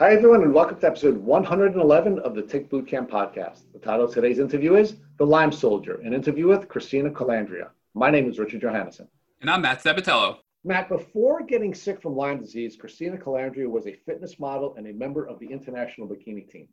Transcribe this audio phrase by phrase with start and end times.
[0.00, 3.64] Hi, everyone, and welcome to episode 111 of the Tick Bootcamp podcast.
[3.74, 7.68] The title of today's interview is The Lyme Soldier, an interview with Christina Calandria.
[7.92, 9.08] My name is Richard Johannesson.
[9.42, 10.38] And I'm Matt Sabatello.
[10.64, 14.92] Matt, before getting sick from Lyme disease, Christina Calandria was a fitness model and a
[14.94, 16.68] member of the international bikini team.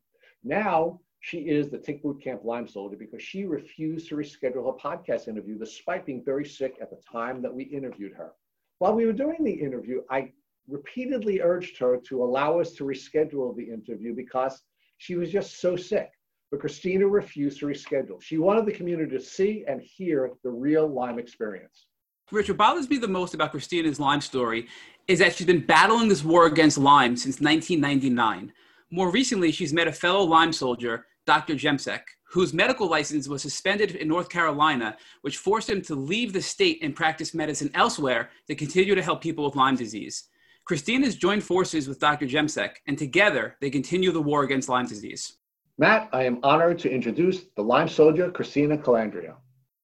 [0.45, 5.27] Now, she is the Tick Bootcamp Lyme Soldier because she refused to reschedule her podcast
[5.27, 8.31] interview despite being very sick at the time that we interviewed her.
[8.77, 10.31] While we were doing the interview, I
[10.67, 14.61] repeatedly urged her to allow us to reschedule the interview because
[14.97, 16.09] she was just so sick.
[16.51, 18.21] But Christina refused to reschedule.
[18.21, 21.87] She wanted the community to see and hear the real Lyme experience.
[22.31, 24.67] Rich, what bothers me the most about Christina's Lyme story
[25.07, 28.51] is that she's been battling this war against Lyme since 1999.
[28.91, 31.55] More recently, she's met a fellow Lyme soldier, Dr.
[31.55, 36.41] Jemsek, whose medical license was suspended in North Carolina, which forced him to leave the
[36.41, 40.29] state and practice medicine elsewhere to continue to help people with Lyme disease.
[40.67, 42.25] Christine has joined forces with Dr.
[42.25, 45.37] Jemsek, and together they continue the war against Lyme disease.
[45.77, 49.35] Matt, I am honored to introduce the Lyme soldier, Christina Calandria.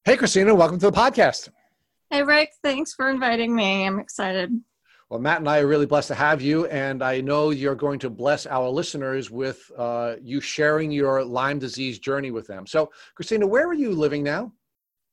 [0.03, 1.48] Hey, Christina, welcome to the podcast.
[2.09, 3.88] Hey, Rick, thanks for inviting me.
[3.88, 4.52] I'm excited.
[5.09, 8.00] Well, Matt and I are really blessed to have you, and I know you're going
[8.00, 12.68] to bless our listeners with uh, you sharing your Lyme disease journey with them.
[12.68, 14.52] So, Christina, where are you living now?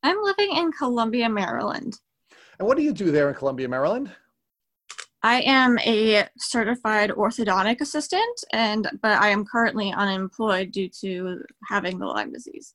[0.02, 1.96] I'm living in Columbia, Maryland.
[2.58, 4.10] And what do you do there in Columbia, Maryland?
[5.22, 11.98] I am a certified orthodontic assistant, and but I am currently unemployed due to having
[11.98, 12.74] the Lyme disease.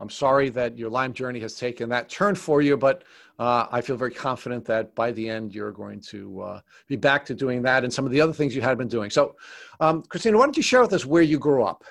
[0.00, 3.04] I'm sorry that your Lyme journey has taken that turn for you, but
[3.38, 7.24] uh, I feel very confident that by the end you're going to uh, be back
[7.26, 9.10] to doing that and some of the other things you had been doing.
[9.10, 9.36] So,
[9.78, 11.84] um, Christina, why don't you share with us where you grew up?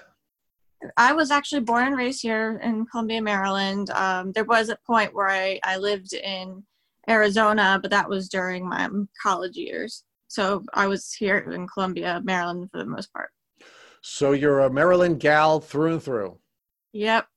[0.98, 3.92] I was actually born and raised here in Columbia, Maryland.
[3.92, 6.64] Um, there was a point where I, I lived in
[7.10, 8.90] Arizona, but that was during my
[9.22, 10.04] college years.
[10.28, 13.32] So I was here in Columbia, Maryland for the most part.
[14.02, 16.38] So you're a Maryland gal through and through.
[16.94, 17.28] Yep.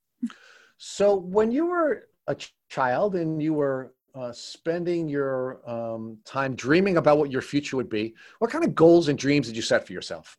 [0.78, 6.54] So when you were a ch- child and you were uh, spending your um, time
[6.54, 9.62] dreaming about what your future would be, what kind of goals and dreams did you
[9.62, 10.38] set for yourself?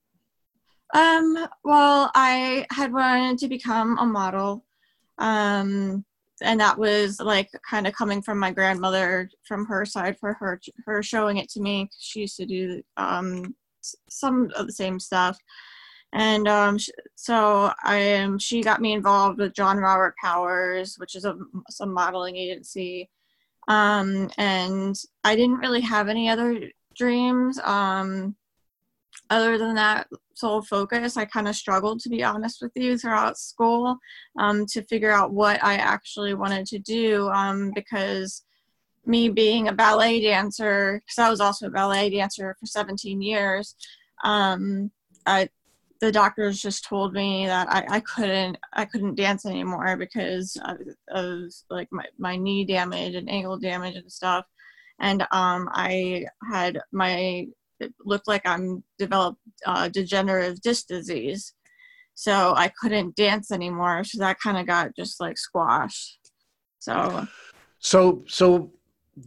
[0.94, 4.64] Um, well, I had wanted to become a model.
[5.18, 6.06] Um,
[6.42, 10.60] and that was like kind of coming from my grandmother from her side for her
[10.86, 13.56] her showing it to me she used to do um,
[14.10, 15.38] some of the same stuff
[16.16, 16.78] and um,
[17.16, 21.36] so I um, she got me involved with John Robert Powers, which is a
[21.70, 23.10] some modeling agency,
[23.68, 27.60] um, and I didn't really have any other dreams.
[27.60, 28.38] Um,
[29.30, 33.38] other than that sole focus, I kind of struggled, to be honest with you, throughout
[33.38, 33.98] school
[34.38, 38.44] um, to figure out what I actually wanted to do um, because
[39.06, 43.76] me being a ballet dancer, because I was also a ballet dancer for 17 years,
[44.24, 44.92] um,
[45.26, 45.50] I,
[46.02, 50.78] the doctors just told me that I, I couldn't I couldn't dance anymore because of,
[51.10, 54.46] of like my, my knee damage and ankle damage and stuff.
[55.00, 57.48] And um, I had my
[57.80, 61.54] it looked like I'm developed uh, degenerative disc disease.
[62.16, 64.04] So I couldn't dance anymore.
[64.06, 66.32] So that kind of got just like squashed.
[66.80, 67.28] So,
[67.80, 68.72] so, so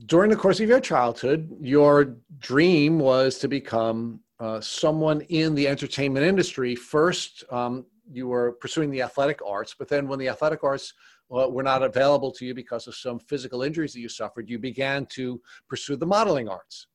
[0.07, 5.69] during the course of your childhood, your dream was to become uh, someone in the
[5.69, 6.75] entertainment industry.
[6.75, 10.95] First, um, you were pursuing the athletic arts, but then when the athletic arts
[11.31, 14.59] uh, were not available to you because of some physical injuries that you suffered, you
[14.59, 16.87] began to pursue the modeling arts.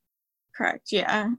[0.55, 0.91] Correct.
[0.91, 1.29] Yeah.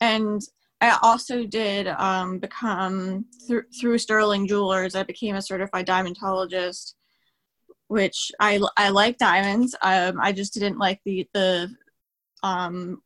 [0.00, 0.42] And
[0.80, 4.96] I also did um, become th- through Sterling Jewelers.
[4.96, 6.94] I became a certified diamondologist,
[7.86, 9.76] which I I like diamonds.
[9.80, 11.72] Um, I just didn't like the the
[12.42, 13.00] um,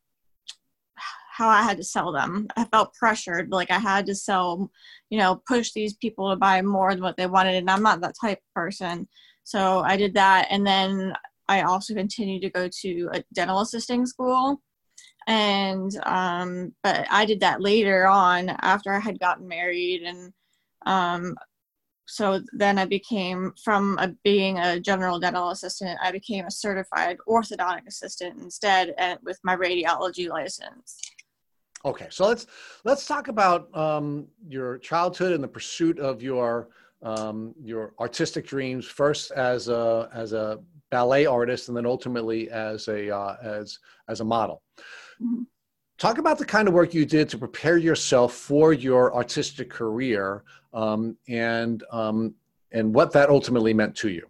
[1.36, 2.48] how I had to sell them.
[2.56, 4.70] I felt pressured, like I had to sell,
[5.10, 8.00] you know, push these people to buy more than what they wanted, and I'm not
[8.00, 9.06] that type of person.
[9.44, 11.12] So I did that, and then
[11.46, 14.62] I also continued to go to a dental assisting school
[15.26, 20.32] and um, but I did that later on after I had gotten married, and
[20.86, 21.34] um,
[22.06, 27.18] so then I became from a, being a general dental assistant, I became a certified
[27.28, 31.00] orthodontic assistant instead, and with my radiology license.
[31.84, 32.46] Okay, so let's
[32.84, 36.68] let's talk about um, your childhood and the pursuit of your
[37.02, 38.86] um, your artistic dreams.
[38.86, 43.78] First, as a as a ballet artist, and then ultimately as a uh, as
[44.08, 44.62] as a model.
[45.22, 45.42] Mm-hmm.
[45.98, 50.44] Talk about the kind of work you did to prepare yourself for your artistic career,
[50.74, 52.34] um, and um,
[52.72, 54.26] and what that ultimately meant to you.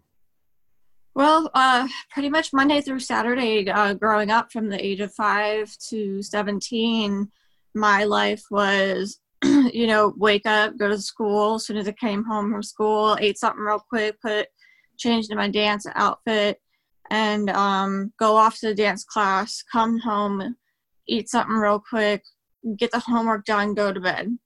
[1.14, 5.76] Well, uh, pretty much Monday through Saturday, uh, growing up from the age of five
[5.88, 7.32] to seventeen,
[7.74, 9.18] my life was
[9.72, 11.56] you know, wake up, go to school.
[11.56, 14.48] As soon as I came home from school, ate something real quick, put
[14.98, 16.58] changed in my dance outfit,
[17.10, 19.62] and um, go off to the dance class.
[19.70, 20.56] Come home,
[21.06, 22.25] eat something real quick,
[22.76, 24.37] get the homework done, go to bed.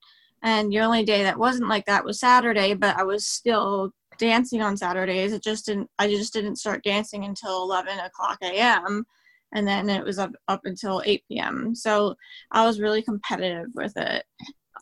[0.42, 4.62] And the only day that wasn't like that was Saturday, but I was still dancing
[4.62, 5.32] on Saturdays.
[5.32, 5.90] It just didn't.
[5.98, 9.04] I just didn't start dancing until 11 o'clock a.m.
[9.52, 11.74] And then it was up up until 8 p.m.
[11.74, 12.14] So
[12.52, 14.24] I was really competitive with it.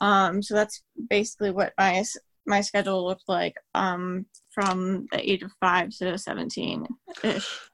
[0.00, 2.04] Um, so that's basically what my
[2.46, 6.86] my schedule looked like um, from the age of five to 17
[7.22, 7.70] ish.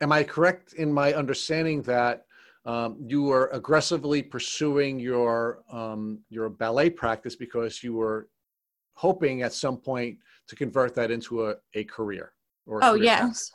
[0.00, 2.26] Am I correct in my understanding that
[2.64, 8.28] um, you were aggressively pursuing your um, your ballet practice because you were
[8.94, 10.18] hoping at some point
[10.48, 12.32] to convert that into a, a career?
[12.66, 13.50] Or a oh career yes,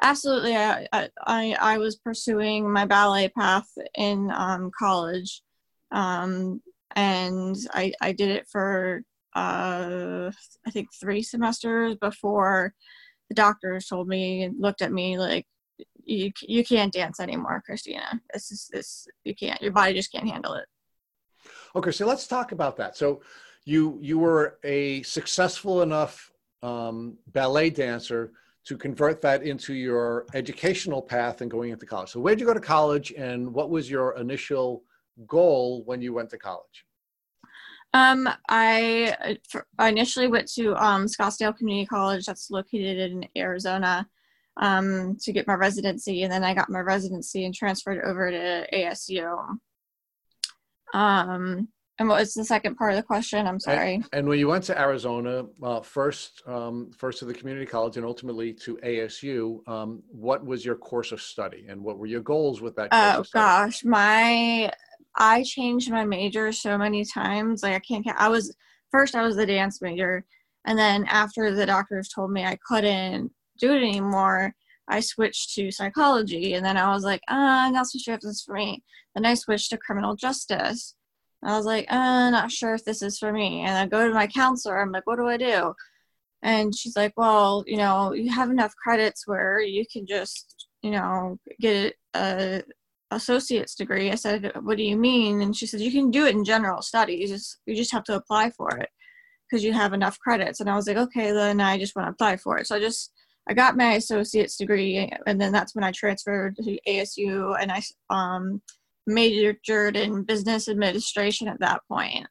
[0.00, 0.56] absolutely.
[0.56, 5.42] I, I I was pursuing my ballet path in um, college,
[5.90, 6.62] um,
[6.94, 9.02] and I I did it for
[9.34, 10.30] uh,
[10.66, 12.74] I think three semesters before
[13.28, 15.46] the doctors told me and looked at me like
[16.04, 18.20] you you can't dance anymore, Christina.
[18.32, 19.60] This is this you can't.
[19.62, 20.66] Your body just can't handle it.
[21.74, 22.96] Okay, so let's talk about that.
[22.96, 23.22] So
[23.64, 26.30] you you were a successful enough
[26.62, 28.32] um, ballet dancer
[28.64, 32.10] to convert that into your educational path and going into college.
[32.10, 34.84] So where did you go to college, and what was your initial
[35.26, 36.86] goal when you went to college?
[37.94, 39.36] Um, I,
[39.78, 44.08] I initially went to um, Scottsdale Community College, that's located in Arizona
[44.60, 48.66] um, to get my residency, and then I got my residency and transferred over to
[48.72, 49.58] ASU.
[50.94, 51.68] Um,
[51.98, 53.46] and what was the second part of the question?
[53.46, 53.94] I'm sorry.
[53.94, 57.96] And, and when you went to Arizona, uh, first, um, first to the community college,
[57.96, 62.22] and ultimately to ASU, um, what was your course of study, and what were your
[62.22, 62.88] goals with that?
[62.92, 64.70] oh gosh, my
[65.16, 67.62] I changed my major so many times.
[67.62, 68.06] Like I can't.
[68.16, 68.54] I was
[68.90, 70.24] first I was the dance major,
[70.66, 74.54] and then after the doctors told me I couldn't do it anymore,
[74.88, 76.54] I switched to psychology.
[76.54, 78.82] And then I was like, uh, I'm not so sure if this is for me.
[79.14, 80.94] Then I switched to criminal justice.
[81.44, 83.62] I was like, uh, not sure if this is for me.
[83.62, 84.80] And I go to my counselor.
[84.80, 85.74] I'm like, what do I do?
[86.42, 90.90] And she's like, well, you know, you have enough credits where you can just, you
[90.90, 92.62] know, get a
[93.10, 94.10] associate's degree.
[94.10, 95.42] I said, what do you mean?
[95.42, 97.20] And she said, you can do it in general studies.
[97.20, 98.88] You just, you just have to apply for it
[99.48, 100.60] because you have enough credits.
[100.60, 102.66] And I was like, okay, then I just want to apply for it.
[102.66, 103.12] So I just
[103.48, 107.82] I got my associate's degree, and then that's when I transferred to ASU, and I
[108.08, 108.62] um,
[109.06, 112.26] majored in business administration at that point.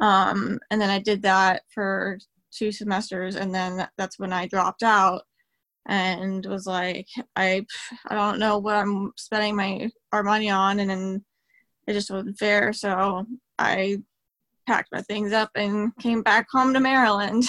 [0.00, 2.18] Um, and then I did that for
[2.52, 5.22] two semesters, and then that's when I dropped out
[5.86, 7.66] and was like, I
[8.06, 11.24] I don't know what I'm spending my our money on, and then
[11.86, 12.72] it just wasn't fair.
[12.72, 13.26] So
[13.58, 13.98] I
[14.66, 17.44] packed my things up and came back home to Maryland.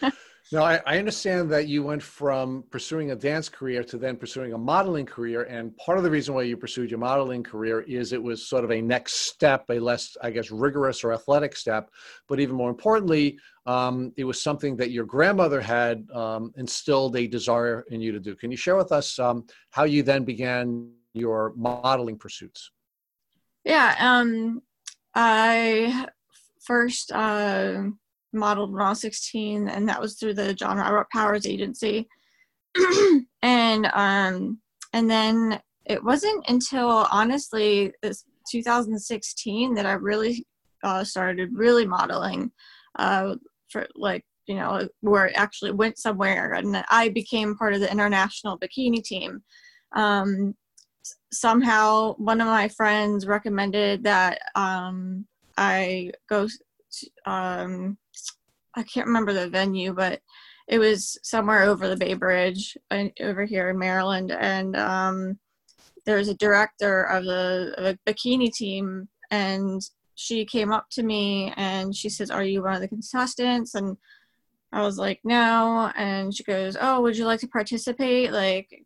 [0.52, 4.52] Now, I, I, understand that you went from pursuing a dance career to then pursuing
[4.52, 5.44] a modeling career.
[5.44, 8.62] And part of the reason why you pursued your modeling career is it was sort
[8.62, 11.90] of a next step, a less, I guess, rigorous or athletic step.
[12.28, 17.26] But even more importantly, um, it was something that your grandmother had um, instilled a
[17.26, 18.36] desire in you to do.
[18.36, 22.70] Can you share with us um, how you then began your modeling pursuits?
[23.64, 24.60] Yeah, um,
[25.14, 26.08] I
[26.60, 27.10] first.
[27.10, 27.84] Uh,
[28.32, 32.08] modeled when I was 16, and that was through the John Robert Powers Agency.
[33.42, 34.58] and um,
[34.92, 40.46] and then it wasn't until honestly this 2016 that I really
[40.82, 42.50] uh, started really modeling
[42.98, 43.36] uh,
[43.68, 47.90] for like you know where it actually went somewhere, and I became part of the
[47.90, 49.42] international bikini team.
[49.94, 50.54] Um,
[51.32, 56.48] somehow, one of my friends recommended that um, I go
[57.26, 57.96] um,
[58.74, 60.20] I can't remember the venue, but
[60.68, 64.30] it was somewhere over the Bay Bridge uh, over here in Maryland.
[64.30, 65.38] And um,
[66.06, 69.82] there was a director of the, of the bikini team, and
[70.14, 73.74] she came up to me and she says, Are you one of the contestants?
[73.74, 73.96] And
[74.72, 75.90] I was like, No.
[75.96, 78.32] And she goes, Oh, would you like to participate?
[78.32, 78.84] Like,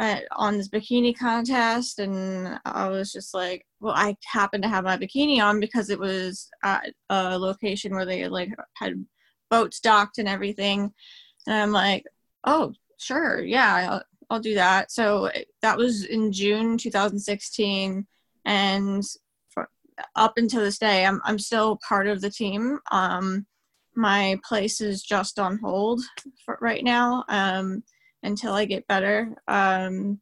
[0.00, 4.96] on this bikini contest and i was just like well i happened to have my
[4.96, 9.04] bikini on because it was at a location where they like had
[9.50, 10.92] boats docked and everything.
[11.46, 12.04] And i'm like
[12.44, 14.92] oh sure yeah i'll, I'll do that.
[14.92, 15.30] So
[15.62, 18.06] that was in june 2016
[18.44, 19.02] and
[20.14, 22.78] up until this day i'm, I'm still part of the team.
[22.90, 23.46] Um,
[23.96, 26.00] my place is just on hold
[26.60, 27.24] right now.
[27.28, 27.82] Um,
[28.22, 29.34] until I get better.
[29.46, 30.20] Um,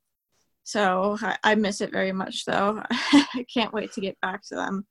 [0.64, 2.82] so I, I, miss it very much, though.
[2.90, 4.86] I can't wait to get back to them.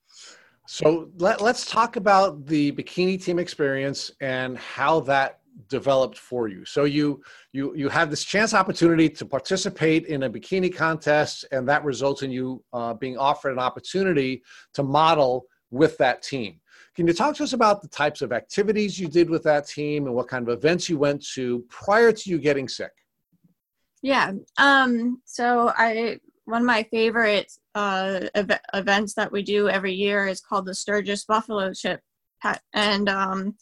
[0.68, 6.66] So let, let's talk about the bikini team experience and how that developed for you.
[6.66, 7.22] So you
[7.54, 12.24] you you have this chance opportunity to participate in a bikini contest, and that results
[12.24, 14.44] in you uh, being offered an opportunity
[14.74, 16.60] to model with that team.
[16.96, 20.06] Can you talk to us about the types of activities you did with that team
[20.06, 22.92] and what kind of events you went to prior to you getting sick?
[24.02, 24.32] Yeah.
[24.58, 30.28] Um, so I one of my favorite uh, ev- events that we do every year
[30.28, 32.02] is called the Sturgis Buffalo Chip,
[32.74, 33.56] and um,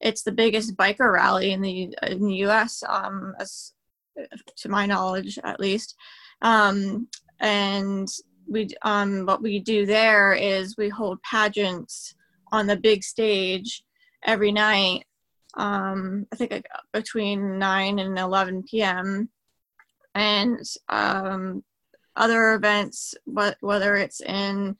[0.00, 2.82] it's the biggest biker rally in the in the U.S.
[2.88, 3.72] Um, as
[4.58, 5.96] to my knowledge, at least.
[6.40, 7.08] Um,
[7.40, 8.08] and
[8.48, 12.14] we um, what we do there is we hold pageants
[12.52, 13.82] on the big stage
[14.24, 15.04] every night.
[15.54, 19.28] Um, I think between nine and eleven p.m.
[20.14, 21.64] And um,
[22.16, 23.14] other events,
[23.60, 24.76] whether it's in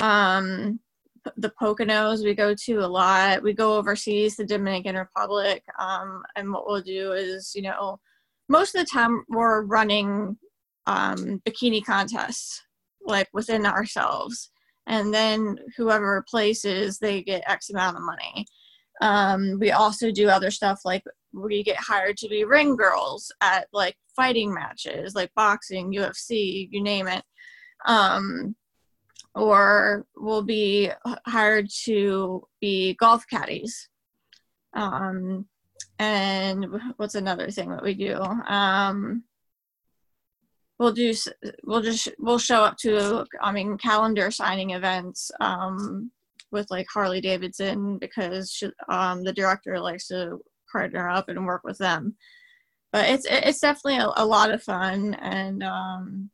[0.00, 0.80] um,
[1.36, 3.42] the Poconos we go to a lot.
[3.42, 7.98] We go overseas, the Dominican Republic, um, and what we'll do is, you know,
[8.48, 10.36] most of the time we're running
[10.86, 12.62] um, bikini contests,
[13.04, 14.50] like within ourselves,
[14.86, 18.46] and then whoever places, they get X amount of money.
[19.02, 21.02] Um, we also do other stuff like
[21.32, 26.82] we get hired to be ring girls at like fighting matches, like boxing, UFC, you
[26.82, 27.22] name it.
[27.84, 28.56] Um,
[29.34, 30.90] or will be
[31.26, 33.88] hired to be golf caddies.
[34.72, 35.46] Um,
[35.98, 36.66] and
[36.96, 38.14] what's another thing that we do?
[38.14, 39.24] Um,
[40.78, 41.12] we'll do
[41.64, 46.10] we'll just we'll show up to I mean calendar signing events um,
[46.50, 50.38] with like Harley Davidson because she, um, the director likes to
[50.70, 52.16] partner up and work with them.
[52.92, 56.30] But it's it's definitely a, a lot of fun and um,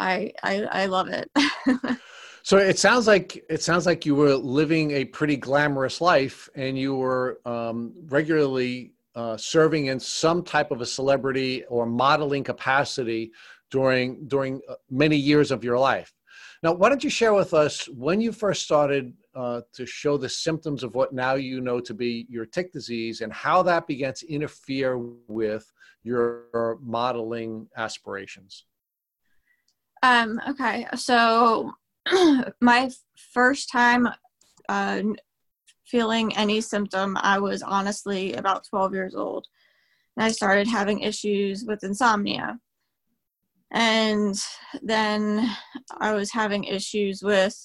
[0.00, 1.30] I, I I love it.
[2.42, 6.78] so it sounds like it sounds like you were living a pretty glamorous life, and
[6.78, 13.30] you were um, regularly uh, serving in some type of a celebrity or modeling capacity
[13.70, 16.10] during during uh, many years of your life.
[16.62, 20.28] Now, why don't you share with us when you first started uh, to show the
[20.28, 24.14] symptoms of what now you know to be your tick disease and how that began
[24.14, 24.96] to interfere
[25.28, 25.70] with
[26.02, 28.64] your modeling aspirations?
[30.02, 31.72] Um, okay, so
[32.60, 32.90] my
[33.34, 34.08] first time
[34.70, 35.02] uh,
[35.90, 39.46] feeling any symptom, I was honestly about 12 years old.
[40.16, 42.58] And I started having issues with insomnia.
[43.72, 44.34] And
[44.82, 45.48] then
[45.98, 47.56] I was having issues with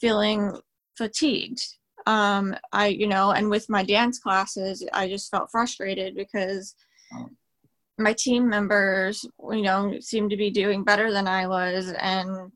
[0.00, 0.58] feeling
[0.96, 1.60] fatigued.
[2.06, 6.74] Um, I, you know, and with my dance classes, I just felt frustrated because
[7.98, 12.52] my team members, you know, seemed to be doing better than I was, and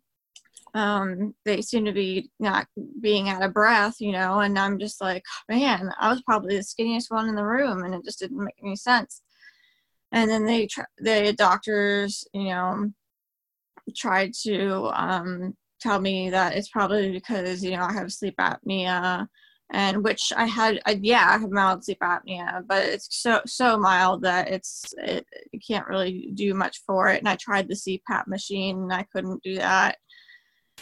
[0.75, 2.67] um, they seem to be not
[3.00, 4.41] being out of breath, you know.
[4.41, 7.95] And I'm just like, man, I was probably the skinniest one in the room, and
[7.95, 9.23] it just didn't make any sense.
[10.12, 12.93] And then they, the doctors, you know,
[13.97, 19.26] tried to um, tell me that it's probably because you know I have sleep apnea
[19.73, 23.79] and which I had, I, yeah, I have mild sleep apnea, but it's so so
[23.79, 27.19] mild that it's it, you can't really do much for it.
[27.19, 29.97] And I tried the CPAP machine, and I couldn't do that.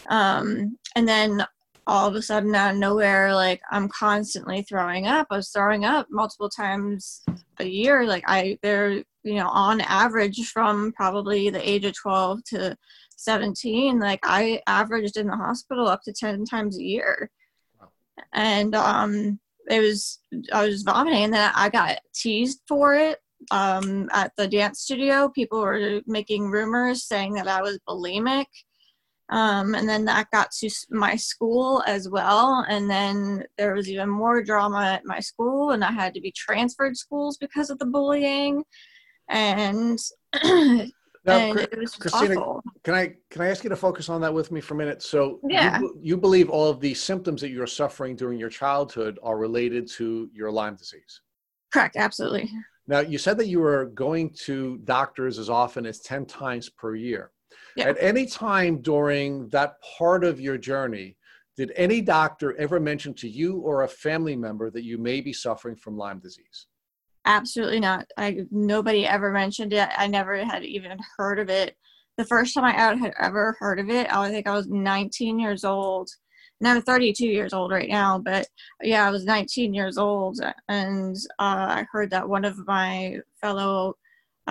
[0.07, 1.45] Um, and then
[1.87, 5.27] all of a sudden, out of nowhere, like I'm constantly throwing up.
[5.29, 7.23] I was throwing up multiple times
[7.59, 8.05] a year.
[8.05, 12.75] Like I, they're you know on average from probably the age of 12 to
[13.17, 17.29] 17 like i averaged in the hospital up to 10 times a year
[18.33, 20.19] and um, it was
[20.51, 23.19] I was vomiting, and then I got teased for it
[23.51, 25.29] um, at the dance studio.
[25.29, 28.45] People were making rumors saying that I was bulimic.
[29.31, 32.65] Um, and then that got to my school as well.
[32.67, 36.31] And then there was even more drama at my school, and I had to be
[36.31, 38.63] transferred schools because of the bullying.
[39.29, 39.99] And
[41.23, 42.63] Now, and it was Christina, awful.
[42.83, 45.03] can I can I ask you to focus on that with me for a minute?
[45.03, 45.79] So, yeah.
[45.79, 49.87] you, you believe all of the symptoms that you're suffering during your childhood are related
[49.97, 51.21] to your Lyme disease?
[51.71, 52.49] Correct, absolutely.
[52.87, 56.95] Now, you said that you were going to doctors as often as 10 times per
[56.95, 57.31] year.
[57.75, 57.89] Yeah.
[57.89, 61.17] At any time during that part of your journey,
[61.57, 65.33] did any doctor ever mention to you or a family member that you may be
[65.33, 66.67] suffering from Lyme disease?
[67.25, 68.07] Absolutely not.
[68.17, 69.89] I nobody ever mentioned it.
[69.95, 71.75] I never had even heard of it.
[72.17, 75.63] The first time I had ever heard of it, I think I was 19 years
[75.63, 76.09] old.
[76.59, 78.47] And I'm 32 years old right now, but
[78.83, 83.95] yeah, I was 19 years old, and uh, I heard that one of my fellow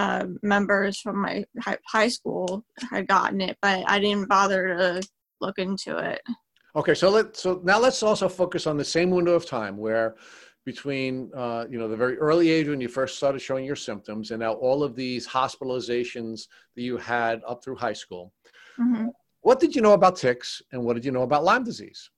[0.00, 1.44] uh, members from my
[1.86, 5.08] high school had gotten it, but I didn't bother to
[5.42, 6.22] look into it.
[6.74, 10.16] Okay, so let so now let's also focus on the same window of time where
[10.64, 14.30] between uh, you know the very early age when you first started showing your symptoms
[14.30, 18.32] and now all of these hospitalizations that you had up through high school.
[18.78, 19.08] hmm
[19.42, 22.08] What did you know about ticks and what did you know about Lyme disease?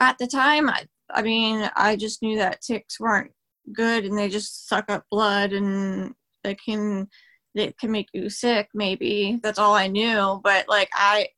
[0.00, 3.32] At the time, I, I mean, I just knew that ticks weren't
[3.72, 7.08] good and they just suck up blood and they can
[7.54, 8.68] they can make you sick.
[8.74, 10.40] Maybe that's all I knew.
[10.42, 11.28] But like I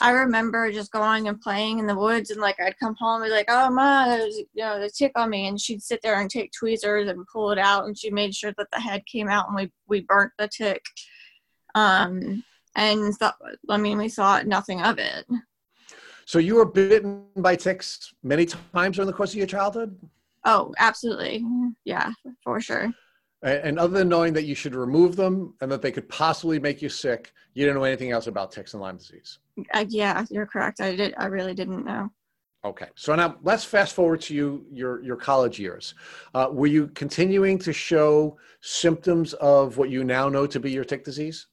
[0.00, 3.28] I remember just going and playing in the woods and like I'd come home and
[3.28, 6.20] be like, oh ma, there's you know, the tick on me and she'd sit there
[6.20, 9.28] and take tweezers and pull it out and she made sure that the head came
[9.28, 10.82] out and we, we burnt the tick.
[11.74, 12.44] Um
[12.76, 13.32] and th-
[13.68, 15.26] I mean we thought nothing of it.
[16.24, 19.98] So you were bitten by ticks many times during the course of your childhood?
[20.44, 21.44] Oh, absolutely.
[21.84, 22.12] Yeah,
[22.44, 22.92] for sure.
[23.42, 26.82] And other than knowing that you should remove them and that they could possibly make
[26.82, 29.38] you sick, you didn't know anything else about ticks and Lyme disease.
[29.72, 30.80] Uh, yeah, you're correct.
[30.80, 32.10] I did I really didn't know.
[32.62, 35.94] Okay, so now let's fast forward to you your your college years.
[36.34, 40.84] Uh, were you continuing to show symptoms of what you now know to be your
[40.84, 41.46] tick disease?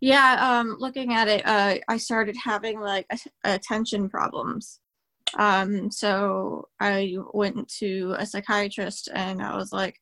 [0.00, 3.06] Yeah, um, looking at it, uh, I started having like
[3.44, 4.80] attention problems.
[5.38, 9.98] Um, so I went to a psychiatrist and I was like,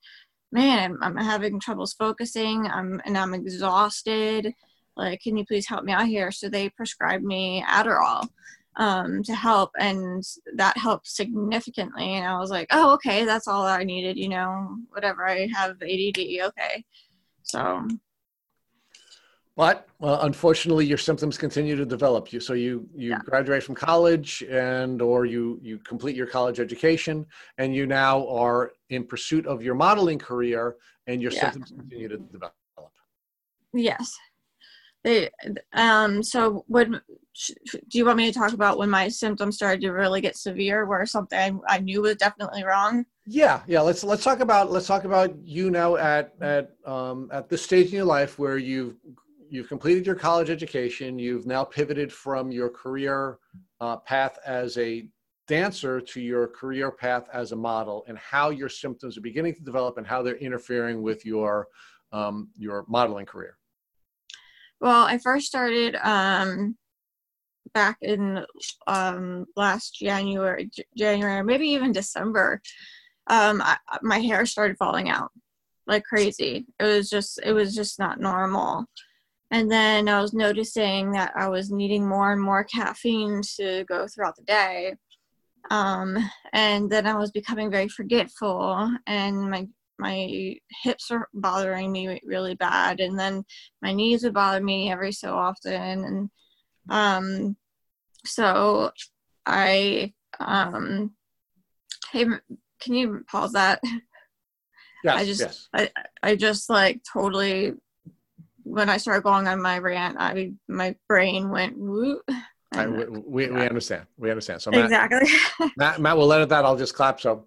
[0.52, 2.66] man, I'm, having troubles focusing.
[2.66, 4.54] I'm and I'm exhausted.
[4.96, 6.30] Like, can you please help me out here?
[6.30, 8.28] So they prescribed me Adderall
[8.76, 10.22] um, to help, and
[10.56, 12.14] that helped significantly.
[12.14, 14.18] And I was like, oh, okay, that's all I needed.
[14.18, 15.26] You know, whatever.
[15.26, 16.18] I have ADD.
[16.18, 16.84] Okay,
[17.42, 17.86] so
[19.62, 22.32] But well, unfortunately, your symptoms continue to develop.
[22.32, 23.20] You so you you Yeah.
[23.24, 27.24] graduate from college and or you you complete your college education
[27.58, 30.64] and you now are in pursuit of your modeling career
[31.06, 31.42] and your Yeah.
[31.42, 32.54] symptoms continue to develop.
[33.72, 34.18] Yes.
[35.04, 35.30] They,
[35.72, 37.00] um, so when,
[37.88, 40.86] do you want me to talk about when my symptoms started to really get severe,
[40.86, 43.04] where something I knew was definitely wrong?
[43.26, 43.80] Yeah, yeah.
[43.80, 47.86] Let's let's talk about let's talk about you now at at um, at this stage
[47.86, 48.96] in your life where you've
[49.52, 51.18] you've completed your college education.
[51.18, 53.38] You've now pivoted from your career
[53.82, 55.06] uh, path as a
[55.46, 59.62] dancer to your career path as a model, and how your symptoms are beginning to
[59.62, 61.68] develop and how they're interfering with your
[62.12, 63.58] um, your modeling career.
[64.80, 66.76] Well, I first started, um,
[67.72, 68.44] back in,
[68.86, 72.60] um, last January, J- January, maybe even December.
[73.28, 75.30] Um, I, my hair started falling out
[75.86, 76.66] like crazy.
[76.78, 78.86] It was just, it was just not normal.
[79.52, 84.08] And then I was noticing that I was needing more and more caffeine to go
[84.08, 84.94] throughout the day.
[85.70, 86.18] Um,
[86.54, 92.54] and then I was becoming very forgetful, and my my hips were bothering me really
[92.56, 92.98] bad.
[92.98, 93.44] And then
[93.82, 96.30] my knees would bother me every so often, and
[96.88, 97.56] um,
[98.24, 98.90] so
[99.46, 101.12] I um,
[102.10, 102.24] hey,
[102.80, 103.80] can you pause that?
[105.04, 105.68] Yes, I just- yes.
[106.22, 107.74] I just like totally
[108.64, 112.22] when I started going on my rant, I my brain went whoop.
[112.74, 114.06] I, we, we, we understand.
[114.16, 114.62] We understand.
[114.62, 115.28] So Matt, exactly.
[115.76, 116.64] Matt, Matt will edit that.
[116.64, 117.20] I'll just clap.
[117.20, 117.44] So,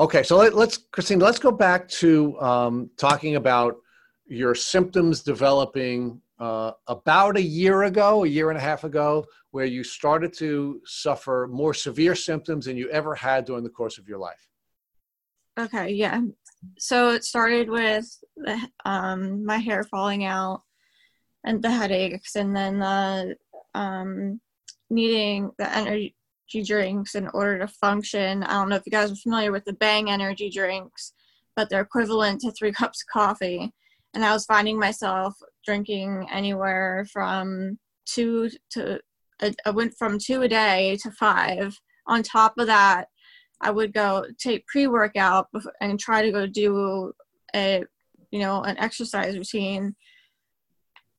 [0.00, 0.22] okay.
[0.22, 3.76] So let, let's, Christine, let's go back to um, talking about
[4.26, 9.66] your symptoms developing uh, about a year ago, a year and a half ago, where
[9.66, 14.08] you started to suffer more severe symptoms than you ever had during the course of
[14.08, 14.48] your life.
[15.58, 16.20] Okay, yeah.
[16.78, 20.62] So it started with the, um, my hair falling out
[21.44, 23.36] and the headaches, and then the
[23.74, 24.40] um,
[24.90, 26.14] needing the energy
[26.64, 28.42] drinks in order to function.
[28.42, 31.12] I don't know if you guys are familiar with the Bang energy drinks,
[31.54, 33.72] but they're equivalent to three cups of coffee.
[34.14, 39.00] And I was finding myself drinking anywhere from two to,
[39.40, 41.78] I I went from two a day to five.
[42.06, 43.08] On top of that,
[43.60, 45.48] I would go take pre-workout
[45.80, 47.12] and try to go do
[47.54, 47.84] a,
[48.30, 49.96] you know, an exercise routine.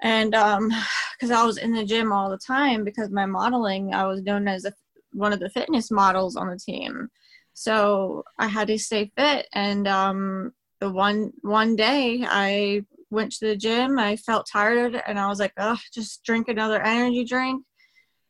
[0.02, 0.72] And um,
[1.14, 4.48] because I was in the gym all the time because my modeling, I was known
[4.48, 4.74] as a,
[5.12, 7.10] one of the fitness models on the team.
[7.54, 9.48] So I had to stay fit.
[9.54, 15.20] And um, the one one day I went to the gym, I felt tired, and
[15.20, 17.66] I was like, oh, just drink another energy drink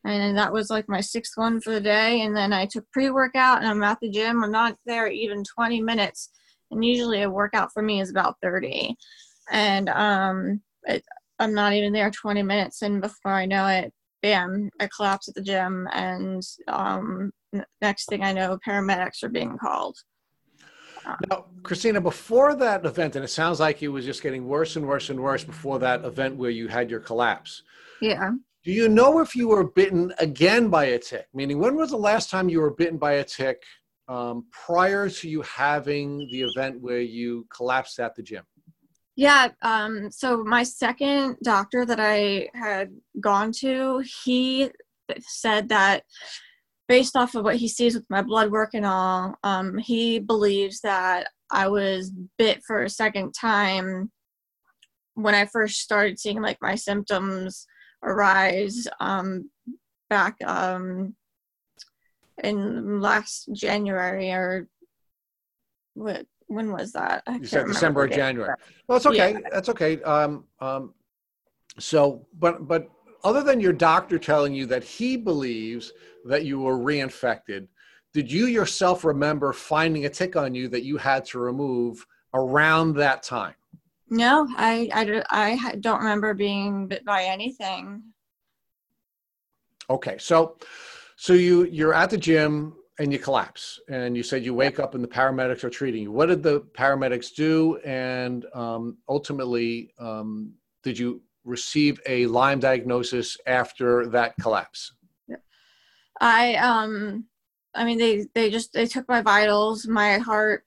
[0.06, 2.22] and that was like my sixth one for the day.
[2.22, 4.44] And then i took pre-workout and i'm at the gym.
[4.44, 6.30] I'm not there even 20 minutes.
[6.72, 8.96] And usually a workout for me is about 30
[9.52, 11.04] and um it,
[11.40, 12.82] i'm not even there 20 minutes.
[12.82, 15.88] And before i know it bam i collapse at the gym.
[15.94, 17.32] And um
[17.82, 19.98] next thing i know paramedics are being called.
[21.30, 24.88] Now, Christina, before that event, and it sounds like it was just getting worse and
[24.88, 27.64] worse and worse before that event where you had your collapse.
[28.02, 28.32] yeah
[28.70, 31.26] Do you know if you were bitten again by a tick?
[31.34, 33.64] Meaning, when was the last time you were bitten by a tick
[34.08, 38.44] um, prior to you having the event where you collapsed at the gym?
[39.16, 39.48] Yeah.
[39.64, 44.70] Um, so my second doctor that I had gone to, he
[45.22, 46.04] said that
[46.88, 50.82] based off of what he sees with my blood work and all, um, he believes
[50.82, 54.12] that I was bit for a second time
[55.16, 57.66] when I first started seeing like my symptoms
[58.04, 59.50] arise um,
[60.10, 61.16] back um,
[62.44, 64.68] in last January or
[65.94, 67.24] what when was that?
[67.28, 68.56] I you said December or January.
[68.88, 69.34] Well, it's okay.
[69.34, 69.40] Yeah.
[69.52, 70.02] That's okay.
[70.02, 70.94] Um, um,
[71.78, 72.90] so, but but
[73.24, 75.92] other than your doctor telling you that he believes
[76.26, 77.68] that you were reinfected,
[78.14, 82.96] did you yourself remember finding a tick on you that you had to remove around
[82.96, 83.56] that time?
[84.10, 84.90] No, I,
[85.30, 88.04] I, I don't remember being bit by anything.
[89.90, 90.58] Okay, so
[91.16, 94.94] so you you're at the gym and you collapse, and you said you wake up
[94.94, 96.12] and the paramedics are treating you.
[96.12, 97.78] What did the paramedics do?
[97.86, 104.94] And um, ultimately, um, did you receive a Lyme diagnosis after that collapse?
[106.22, 107.26] I um
[107.74, 110.66] I mean they they just they took my vitals, my heart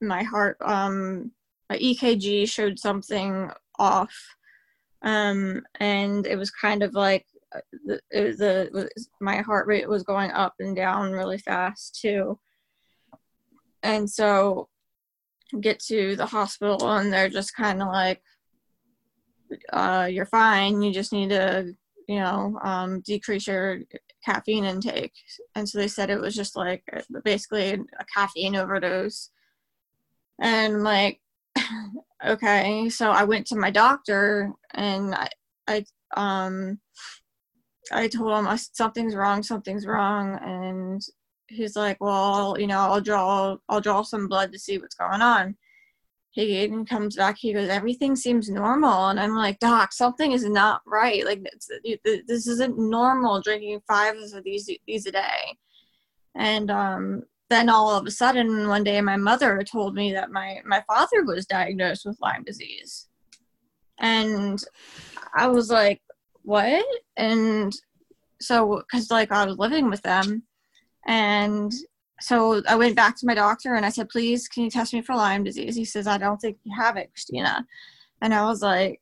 [0.00, 1.32] my heart um
[1.68, 4.14] my EKG showed something off.
[5.02, 10.30] Um and it was kind of like uh, the, the my heart rate was going
[10.30, 12.38] up and down really fast too.
[13.82, 14.68] And so
[15.60, 18.20] get to the hospital and they're just kind of like
[19.72, 20.82] uh, you're fine.
[20.82, 21.74] You just need to,
[22.08, 23.80] you know, um, decrease your
[24.24, 25.12] caffeine intake.
[25.54, 26.82] And so they said it was just like
[27.24, 29.30] basically a caffeine overdose.
[30.40, 31.20] And like,
[32.26, 35.28] okay, so I went to my doctor and I,
[35.68, 35.84] I,
[36.16, 36.80] um,
[37.92, 41.00] I told him something's wrong, something's wrong, and
[41.48, 45.22] he's like, well, you know, I'll draw, I'll draw some blood to see what's going
[45.22, 45.56] on.
[46.30, 50.82] He comes back he goes everything seems normal and i'm like doc something is not
[50.86, 51.42] right like
[52.04, 55.56] this isn't normal drinking five of these these a day.
[56.36, 60.60] And um, then all of a sudden one day my mother told me that my
[60.64, 63.08] my father was diagnosed with lyme disease
[63.98, 64.64] and
[65.34, 66.00] i was like
[66.42, 66.84] what
[67.16, 67.74] and
[68.40, 70.42] so because like i was living with them
[71.06, 71.72] and
[72.20, 75.02] so I went back to my doctor and I said, please, can you test me
[75.02, 75.76] for Lyme disease?
[75.76, 77.66] He says, I don't think you have it, Christina.
[78.22, 79.00] And I was like,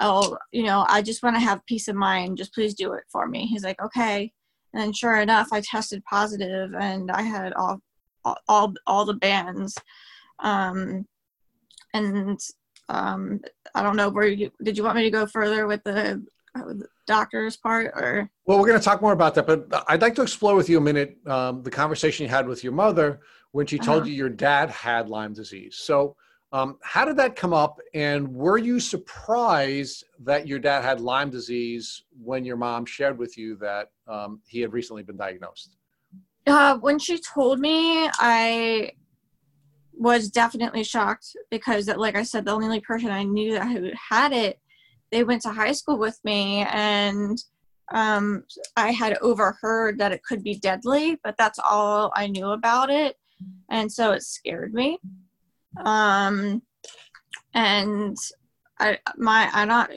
[0.00, 2.38] oh, you know, I just want to have peace of mind.
[2.38, 3.46] Just please do it for me.
[3.46, 4.32] He's like, okay.
[4.74, 7.80] And sure enough, I tested positive and I had all,
[8.48, 9.78] all, all the bands.
[10.40, 11.06] Um,
[11.92, 12.40] and
[12.88, 13.40] um,
[13.74, 16.22] I don't know where you, did you want me to go further with the
[17.06, 20.22] doctor's part or well we're going to talk more about that but i'd like to
[20.22, 23.20] explore with you a minute um, the conversation you had with your mother
[23.52, 24.08] when she told uh-huh.
[24.08, 26.16] you your dad had lyme disease so
[26.54, 31.28] um, how did that come up and were you surprised that your dad had lyme
[31.28, 35.76] disease when your mom shared with you that um, he had recently been diagnosed
[36.46, 38.90] uh, when she told me i
[39.92, 44.32] was definitely shocked because like i said the only person i knew that who had
[44.32, 44.60] it
[45.10, 47.42] they went to high school with me and
[47.92, 48.44] um,
[48.76, 53.16] I had overheard that it could be deadly, but that's all I knew about it.
[53.70, 54.98] And so it scared me.
[55.82, 56.62] Um,
[57.54, 58.16] and
[58.78, 59.90] I, my, I'm not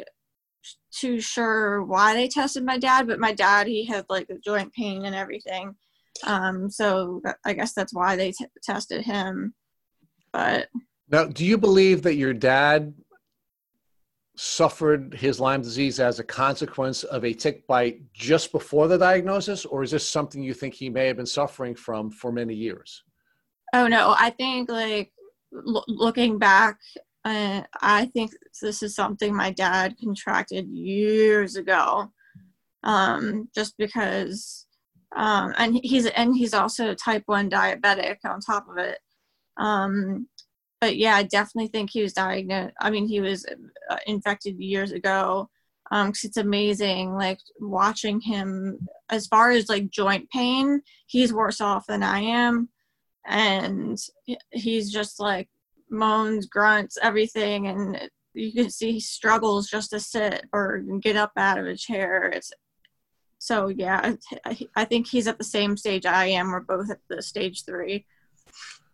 [0.91, 4.73] too sure why they tested my dad, but my dad, he had like a joint
[4.73, 5.75] pain and everything.
[6.23, 9.53] Um, so I guess that's why they t- tested him.
[10.33, 10.67] But
[11.09, 12.93] now, do you believe that your dad
[14.35, 19.65] suffered his Lyme disease as a consequence of a tick bite just before the diagnosis,
[19.65, 23.03] or is this something you think he may have been suffering from for many years?
[23.73, 25.11] Oh no, I think like
[25.53, 26.77] l- looking back,
[27.25, 28.31] uh, I think
[28.61, 32.11] this is something my dad contracted years ago,
[32.83, 34.65] um, just because,
[35.15, 38.99] um, and he's and he's also type one diabetic on top of it.
[39.57, 40.27] Um,
[40.79, 42.75] but yeah, I definitely think he was diagnosed.
[42.79, 43.45] I mean, he was
[43.89, 45.49] uh, infected years ago.
[45.89, 48.87] Um, cause it's amazing, like watching him.
[49.09, 52.69] As far as like joint pain, he's worse off than I am,
[53.27, 53.99] and
[54.51, 55.49] he's just like
[55.89, 61.31] moans, grunts, everything, and you can see he struggles just to sit or get up
[61.37, 62.31] out of a chair.
[62.33, 62.51] It's
[63.39, 64.15] so yeah.
[64.75, 66.51] I think he's at the same stage I am.
[66.51, 68.05] We're both at the stage three.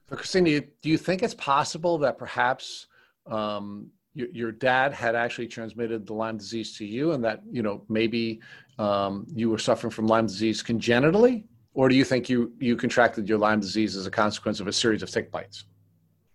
[0.10, 2.88] Christina, do you think it's possible that perhaps
[3.26, 7.64] um, your, your dad had actually transmitted the Lyme disease to you, and that you
[7.64, 8.42] know maybe
[8.80, 13.28] um, you were suffering from Lyme disease congenitally, or do you think you you contracted
[13.28, 15.66] your Lyme disease as a consequence of a series of tick bites?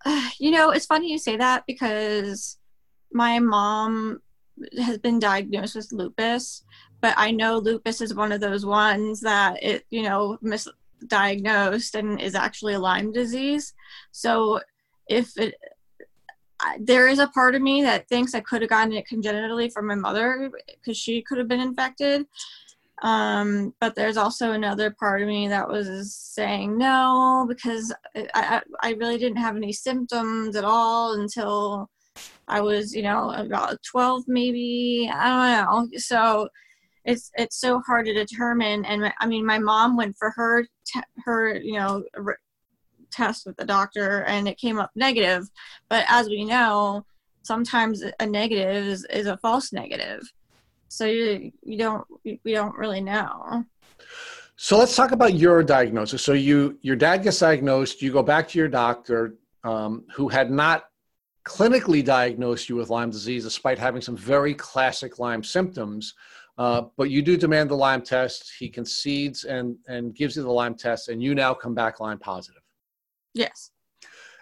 [0.41, 2.57] You know, it's funny you say that because
[3.11, 4.21] my mom
[4.77, 6.63] has been diagnosed with lupus,
[7.01, 12.21] but I know lupus is one of those ones that it, you know, misdiagnosed and
[12.21, 13.73] is actually a Lyme disease.
[14.11, 14.61] So
[15.09, 15.55] if it,
[16.79, 19.87] there is a part of me that thinks I could have gotten it congenitally from
[19.87, 22.25] my mother because she could have been infected.
[23.01, 28.61] Um, but there's also another part of me that was saying no because I, I,
[28.81, 31.89] I really didn't have any symptoms at all until
[32.47, 35.09] I was, you know, about 12 maybe.
[35.13, 35.97] I don't know.
[35.97, 36.49] So
[37.05, 38.85] it's it's so hard to determine.
[38.85, 40.65] And I mean, my mom went for her
[41.25, 42.03] her you know
[43.11, 45.47] test with the doctor, and it came up negative.
[45.89, 47.05] But as we know,
[47.43, 50.21] sometimes a negative is, is a false negative.
[50.89, 53.63] So you you don't we don't really know.
[54.57, 56.21] So let's talk about your diagnosis.
[56.21, 58.01] So you your dad gets diagnosed.
[58.01, 60.85] You go back to your doctor, um, who had not
[61.45, 66.13] clinically diagnosed you with Lyme disease, despite having some very classic Lyme symptoms.
[66.57, 68.51] Uh, but you do demand the Lyme test.
[68.59, 72.19] He concedes and and gives you the Lyme test, and you now come back Lyme
[72.19, 72.61] positive.
[73.33, 73.71] Yes.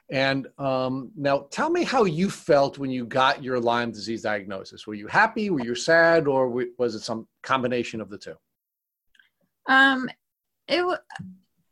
[0.09, 4.87] And um, now, tell me how you felt when you got your Lyme disease diagnosis.
[4.87, 5.49] Were you happy?
[5.49, 8.35] Were you sad, or was it some combination of the two?
[9.67, 10.09] Um,
[10.69, 10.83] it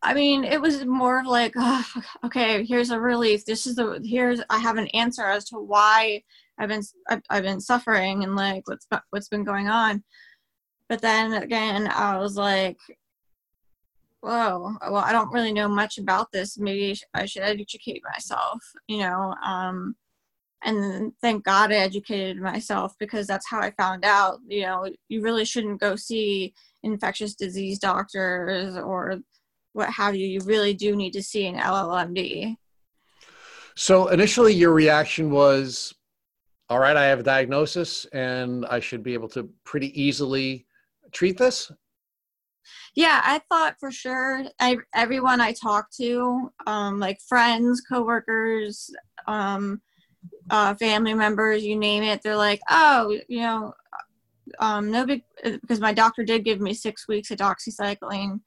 [0.05, 1.85] I mean, it was more of like, oh,
[2.25, 3.43] okay, here's a relief.
[3.43, 6.21] This is the here's I have an answer as to why
[6.59, 10.03] I've been I've, I've been suffering and like what's what's been going on.
[10.89, 12.77] But then again, I was like,
[14.25, 16.57] whoa, well, I don't really know much about this.
[16.57, 19.35] Maybe I should educate myself, you know.
[19.45, 19.95] Um,
[20.63, 24.39] and thank God I educated myself because that's how I found out.
[24.47, 29.19] You know, you really shouldn't go see infectious disease doctors or
[29.73, 32.55] what have you, you really do need to see an LLMD.
[33.75, 35.93] So initially, your reaction was,
[36.69, 40.65] "All right, I have a diagnosis, and I should be able to pretty easily
[41.11, 41.71] treat this."
[42.95, 44.45] Yeah, I thought for sure.
[44.59, 48.89] I, everyone I talked to, um, like friends, coworkers,
[49.27, 49.81] um,
[50.49, 53.73] uh, family members, you name it, they're like, "Oh, you know,
[54.59, 58.39] um, no big," because my doctor did give me six weeks of doxycycline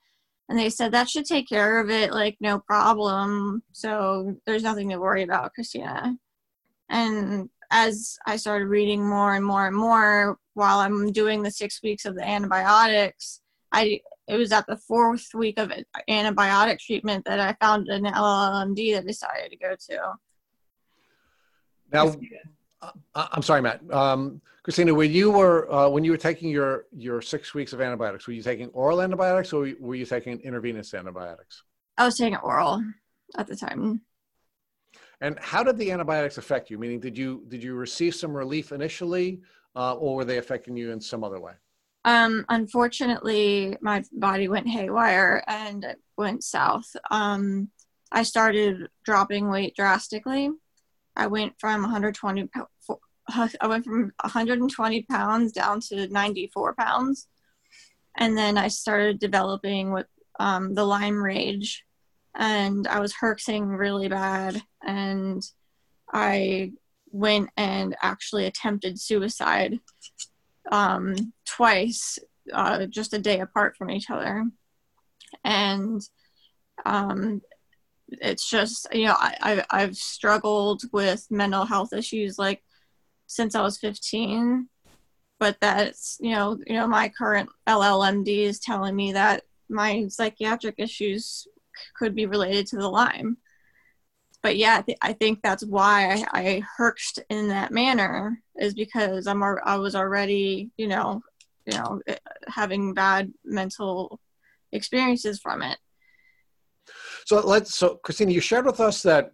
[0.48, 4.88] and they said that should take care of it like no problem so there's nothing
[4.88, 6.16] to worry about christina
[6.88, 11.80] and as i started reading more and more and more while i'm doing the six
[11.82, 13.40] weeks of the antibiotics
[13.72, 15.72] i it was at the fourth week of
[16.08, 20.14] antibiotic treatment that i found an llmd that i decided to go to
[21.92, 22.14] now
[22.80, 23.80] uh, I'm sorry, Matt.
[23.92, 27.80] Um, Christina, when you were uh, when you were taking your your six weeks of
[27.80, 31.62] antibiotics, were you taking oral antibiotics or were you taking intravenous antibiotics?
[31.96, 32.82] I was taking oral
[33.36, 34.02] at the time.
[35.20, 36.78] And how did the antibiotics affect you?
[36.78, 39.40] Meaning, did you did you receive some relief initially,
[39.74, 41.54] uh, or were they affecting you in some other way?
[42.08, 46.88] Um, unfortunately, my body went haywire and it went south.
[47.10, 47.68] Um,
[48.10, 50.48] I started dropping weight drastically.
[51.14, 52.48] I went from 120
[53.60, 57.28] I went from 120 pounds down to 94 pounds,
[58.16, 60.06] and then I started developing with
[60.40, 61.84] um, the Lyme rage,
[62.34, 65.42] and I was herxing really bad, and
[66.10, 66.72] I
[67.10, 69.78] went and actually attempted suicide
[70.70, 72.18] um, twice,
[72.52, 74.44] uh, just a day apart from each other,
[75.44, 76.00] and
[76.84, 77.42] um,
[78.08, 82.62] it's just you know I, I have struggled with mental health issues like
[83.26, 84.68] since I was 15
[85.38, 90.76] but that's you know you know my current LLMD is telling me that my psychiatric
[90.78, 91.46] issues
[91.96, 93.36] could be related to the Lyme
[94.42, 99.76] but yeah I think that's why I, I in that manner is because I'm I
[99.76, 101.22] was already you know
[101.66, 102.16] you know eh,
[102.48, 104.20] having bad mental
[104.72, 105.78] experiences from it
[107.24, 107.74] so let's.
[107.74, 109.32] So Christina, you shared with us that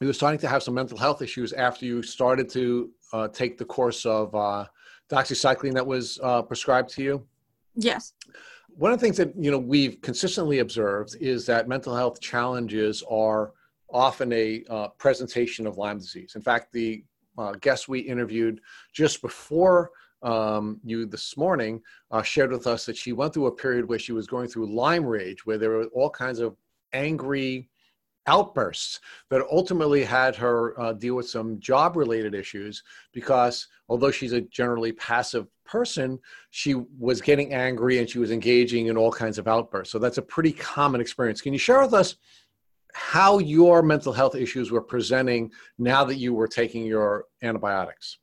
[0.00, 3.58] you were starting to have some mental health issues after you started to uh, take
[3.58, 4.66] the course of uh,
[5.10, 7.26] doxycycline that was uh, prescribed to you.
[7.74, 8.12] Yes.
[8.68, 13.02] One of the things that you know we've consistently observed is that mental health challenges
[13.10, 13.52] are
[13.90, 16.32] often a uh, presentation of Lyme disease.
[16.34, 17.04] In fact, the
[17.36, 18.60] uh, guest we interviewed
[18.92, 19.90] just before
[20.22, 23.98] um, you this morning uh, shared with us that she went through a period where
[23.98, 26.56] she was going through Lyme rage, where there were all kinds of
[26.92, 27.68] angry,
[28.28, 34.32] outbursts that ultimately had her uh, deal with some job related issues because although she's
[34.32, 36.18] a generally passive person,
[36.50, 39.90] she was getting angry and she was engaging in all kinds of outbursts.
[39.90, 41.40] So that's a pretty common experience.
[41.40, 42.16] Can you share with us
[42.92, 48.18] how your mental health issues were presenting now that you were taking your antibiotics?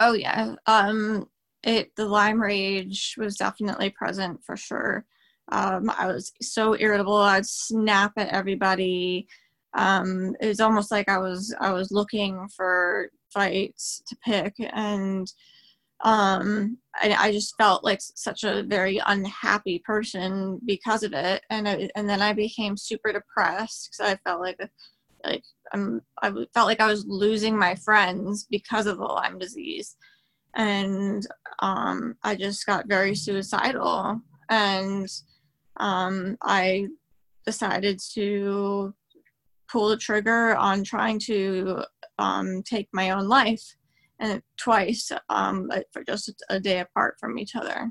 [0.00, 0.54] Oh yeah.
[0.66, 1.28] Um
[1.62, 5.04] it the Lyme rage was definitely present for sure.
[5.50, 7.16] Um, I was so irritable.
[7.16, 9.26] I'd snap at everybody.
[9.74, 15.30] Um, it was almost like I was I was looking for fights to pick, and
[16.02, 21.42] um, I, I just felt like such a very unhappy person because of it.
[21.48, 24.60] And I, and then I became super depressed because I felt like
[25.24, 29.96] like I'm I felt like I was losing my friends because of the Lyme disease,
[30.56, 31.26] and
[31.60, 34.20] um, I just got very suicidal.
[34.50, 35.08] And
[35.78, 36.88] um, I
[37.46, 38.94] decided to
[39.70, 41.84] pull the trigger on trying to
[42.18, 43.62] um, take my own life,
[44.22, 47.90] and twice um, for just a day apart from each other.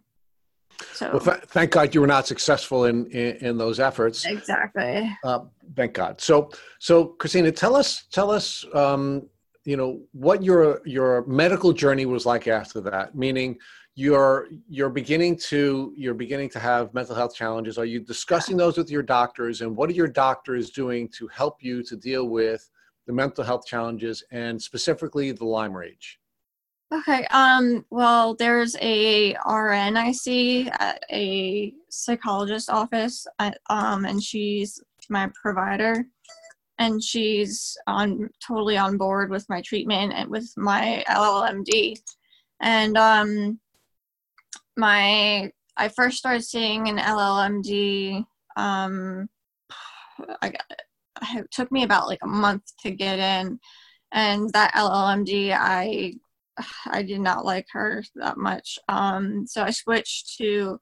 [0.94, 4.26] So, well, th- thank God you were not successful in in, in those efforts.
[4.26, 5.16] Exactly.
[5.24, 5.42] Uh,
[5.76, 6.20] thank God.
[6.20, 9.28] So, so Christina, tell us, tell us, um,
[9.64, 13.14] you know, what your your medical journey was like after that.
[13.14, 13.60] Meaning,
[13.96, 18.78] you're you're beginning to you're beginning to have mental health challenges are you discussing those
[18.78, 22.70] with your doctors and what are your doctors doing to help you to deal with
[23.06, 26.21] the mental health challenges and specifically the lyme rage
[26.94, 33.26] okay um well there's a rn i see at a psychologist office
[33.70, 36.06] um and she's my provider
[36.80, 41.96] and she's on totally on board with my treatment and with my llmd
[42.62, 43.60] and um
[44.78, 48.26] my I first started seeing an LLMD.
[48.56, 49.30] Um,
[50.42, 50.64] I got,
[51.36, 53.60] it took me about like a month to get in,
[54.12, 56.14] and that LLMD I
[56.88, 58.78] I did not like her that much.
[58.88, 60.80] Um, so I switched to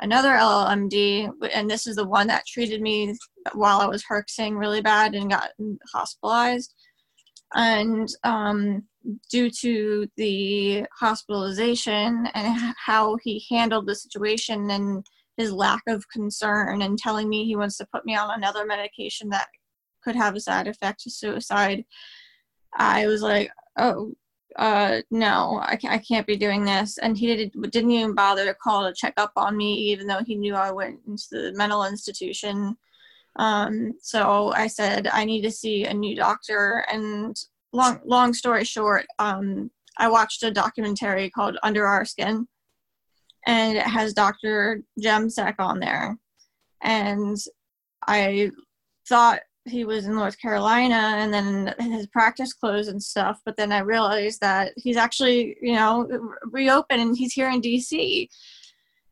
[0.00, 3.16] another LLMD, and this is the one that treated me
[3.52, 5.50] while I was herxing really bad and got
[5.92, 6.74] hospitalized.
[7.54, 8.84] And um,
[9.30, 15.06] due to the hospitalization and how he handled the situation and
[15.36, 19.28] his lack of concern and telling me he wants to put me on another medication
[19.30, 19.48] that
[20.02, 21.84] could have a side effect to suicide
[22.76, 24.12] i was like oh
[24.56, 26.98] uh no I, can't, I can't be doing this.
[26.98, 30.22] And he didn't, didn't even bother to call to check up on me even though
[30.24, 32.76] he knew i went into the mental institution.
[33.36, 36.86] Um so i said i need to see a new doctor.
[36.92, 37.36] And
[37.74, 42.46] long long story short, um, I watched a documentary called Under Our Skin,
[43.46, 44.82] and it has Dr.
[44.98, 46.16] Jemsek on there,
[46.82, 47.36] and
[48.06, 48.50] I
[49.08, 53.40] thought he was in North Carolina, and then his practice closed and stuff.
[53.44, 56.08] But then I realized that he's actually, you know,
[56.42, 58.28] reopened, and he's here in DC.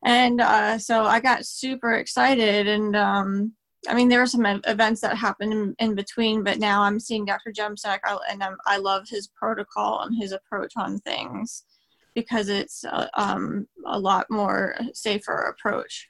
[0.05, 3.53] And uh, so I got super excited, and um,
[3.87, 7.25] I mean, there are some events that happened in, in between, but now I'm seeing
[7.25, 7.51] Dr.
[7.51, 11.63] Jemsek, and I'm, i love his protocol and his approach on things
[12.15, 16.09] because it's a, um, a lot more safer approach.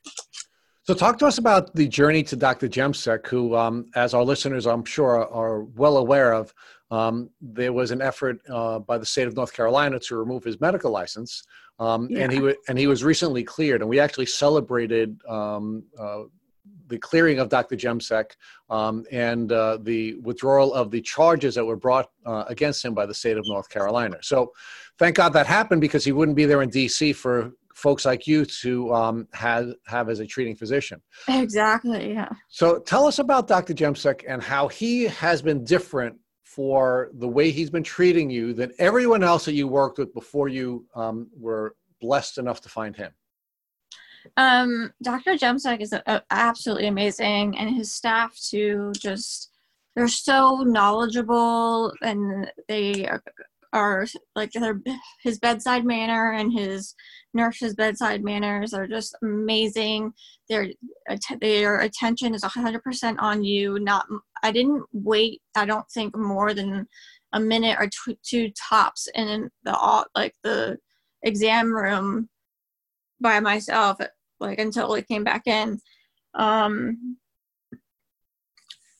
[0.85, 2.67] So, talk to us about the journey to Dr.
[2.67, 6.53] Jemsek, who, um, as our listeners, I'm sure, are well aware of.
[6.91, 10.59] Um, there was an effort uh, by the state of North Carolina to remove his
[10.59, 11.43] medical license,
[11.79, 12.23] um, yeah.
[12.23, 13.79] and he w- and he was recently cleared.
[13.79, 16.23] And we actually celebrated um, uh,
[16.89, 17.77] the clearing of Dr.
[17.77, 18.31] Jemsek
[18.69, 23.05] um, and uh, the withdrawal of the charges that were brought uh, against him by
[23.05, 24.17] the state of North Carolina.
[24.21, 24.51] So
[24.99, 27.13] thank God that happened because he wouldn't be there in D.C.
[27.13, 31.01] for folks like you to um, have, have as a treating physician.
[31.27, 32.29] Exactly, yeah.
[32.49, 33.73] So tell us about Dr.
[33.73, 38.71] Jemsek and how he has been different for the way he's been treating you than
[38.77, 43.12] everyone else that you worked with before you um, were blessed enough to find him.
[44.38, 45.33] Um, Dr.
[45.33, 48.91] Jemsek is a, a, absolutely amazing, and his staff too.
[48.97, 49.51] Just
[49.95, 53.23] they're so knowledgeable, and they are,
[53.73, 54.81] are like their
[55.23, 56.95] his bedside manner and his
[57.34, 60.13] nurse's bedside manners are just amazing.
[60.49, 60.67] Their
[61.41, 63.79] their attention is hundred percent on you.
[63.79, 64.05] Not
[64.43, 65.41] I didn't wait.
[65.55, 66.88] I don't think more than
[67.34, 70.77] a minute or two, two tops in the like the
[71.23, 72.29] exam room
[73.19, 73.97] by myself
[74.39, 75.79] like until it came back in
[76.36, 77.17] um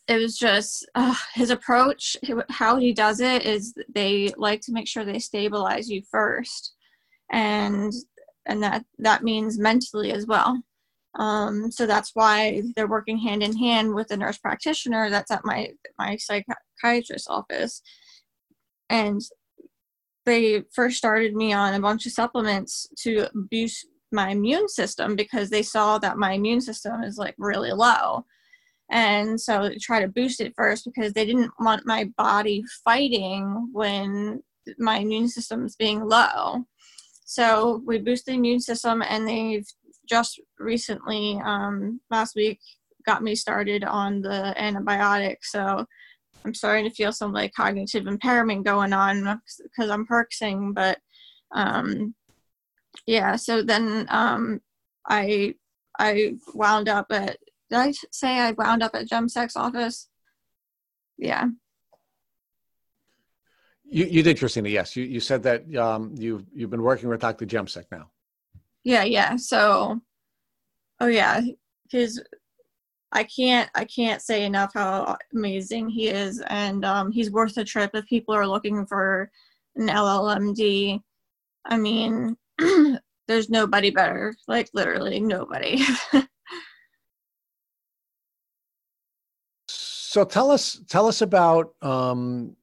[0.07, 2.17] it was just uh, his approach
[2.49, 6.73] how he does it is they like to make sure they stabilize you first
[7.31, 7.93] and
[8.45, 10.61] and that that means mentally as well
[11.15, 15.45] Um, so that's why they're working hand in hand with the nurse practitioner that's at
[15.45, 15.69] my
[15.99, 17.81] my psychiatrist's office.
[18.89, 19.21] And
[20.25, 25.49] they first started me on a bunch of supplements to boost my immune system because
[25.49, 28.25] they saw that my immune system is like really low.
[28.91, 33.69] And so they try to boost it first because they didn't want my body fighting
[33.73, 34.43] when
[34.77, 36.65] my immune system's being low.
[37.26, 39.67] So we boost the immune system, and they've
[40.07, 42.59] just recently, um, last week,
[43.05, 45.38] got me started on the antibiotic.
[45.41, 45.86] So
[46.45, 50.99] I'm starting to feel some like cognitive impairment going on because I'm herxing, but
[51.53, 52.15] um,
[53.05, 53.36] yeah.
[53.36, 54.61] So then um,
[55.07, 55.55] I
[55.99, 57.38] I wound up at
[57.69, 60.09] did I say I wound up at Jemsek's office?
[61.17, 61.47] Yeah.
[63.93, 64.69] You, you did, Christina.
[64.69, 67.45] Yes, you, you said that um, you've you've been working with Dr.
[67.45, 68.09] Jemsek now.
[68.83, 69.35] Yeah, yeah.
[69.35, 70.01] So,
[70.99, 71.41] oh yeah,
[71.91, 72.19] his
[73.11, 77.63] I can't I can't say enough how amazing he is, and um, he's worth a
[77.63, 79.29] trip if people are looking for
[79.75, 80.99] an LLMD.
[81.65, 82.35] I mean,
[83.27, 85.83] there's nobody better, like literally nobody.
[89.67, 92.55] so tell us tell us about um,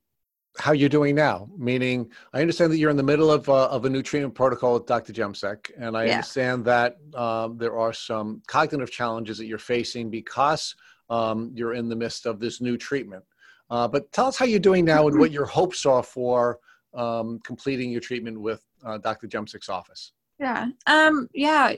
[0.59, 1.48] how you're doing now.
[1.57, 4.74] Meaning, I understand that you're in the middle of uh, of a new treatment protocol
[4.74, 5.12] with Dr.
[5.12, 6.12] Jemsek, and I yeah.
[6.12, 10.74] understand that um, there are some cognitive challenges that you're facing because
[11.09, 13.24] um, you're in the midst of this new treatment.
[13.70, 16.59] Uh, but tell us how you're doing now and what your hopes are for
[16.94, 19.28] um, completing your treatment with uh, Dr.
[19.28, 20.12] Jemsek's office.
[20.38, 20.68] Yeah.
[20.86, 21.28] Um.
[21.34, 21.74] Yeah.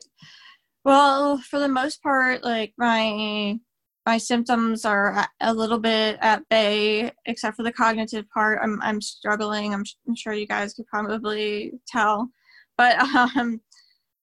[0.85, 3.59] Well, for the most part, like my
[4.05, 8.59] my symptoms are a little bit at bay, except for the cognitive part.
[8.63, 9.73] I'm I'm struggling.
[9.73, 12.29] I'm, I'm sure you guys could probably tell,
[12.77, 12.99] but
[13.37, 13.61] um,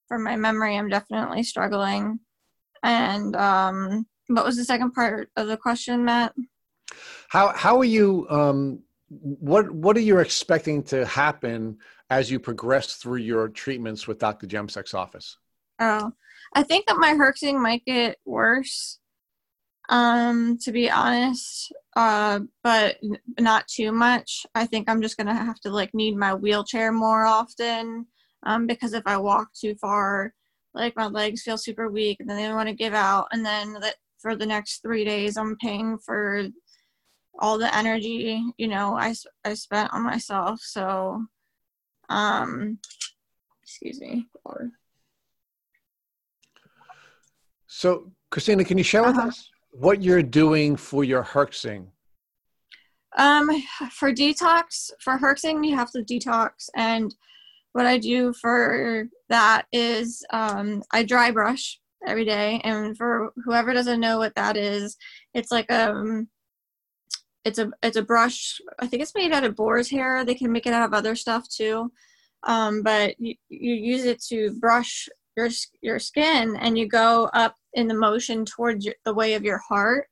[0.08, 2.20] for my memory, I'm definitely struggling.
[2.84, 6.34] And um, what was the second part of the question, Matt?
[7.30, 8.28] How how are you?
[8.30, 11.78] Um, what what are you expecting to happen
[12.10, 14.46] as you progress through your treatments with Dr.
[14.46, 15.38] Jemsek's office?
[15.80, 16.12] Oh,
[16.54, 18.99] I think that my herxing might get worse
[19.90, 22.98] um to be honest uh but
[23.40, 27.26] not too much i think i'm just gonna have to like need my wheelchair more
[27.26, 28.06] often
[28.44, 30.34] um because if i walk too far
[30.76, 33.74] like my legs feel super weak and then they want to give out and then
[33.74, 36.48] that for the next three days i'm paying for
[37.40, 39.14] all the energy you know i,
[39.44, 41.24] I spent on myself so
[42.10, 42.78] um
[43.64, 44.28] excuse me
[47.66, 49.14] so christina can you share uh-huh.
[49.26, 51.88] with us what you're doing for your herxing.
[53.18, 53.50] Um,
[53.92, 56.70] for detox, for herxing, you have to detox.
[56.76, 57.14] And
[57.74, 62.62] what I do for that is um, I dry brush every day.
[62.64, 64.98] And for whoever doesn't know what that is,
[65.34, 66.28] it's like um,
[67.46, 68.60] it's a it's a brush.
[68.80, 70.24] I think it's made out of boar's hair.
[70.24, 71.92] They can make it out of other stuff too.
[72.44, 75.50] Um, but you, you use it to brush your
[75.82, 79.60] your skin and you go up in the motion towards your, the way of your
[79.60, 80.08] heart